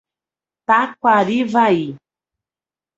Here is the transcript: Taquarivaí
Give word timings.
Taquarivaí 0.67 1.85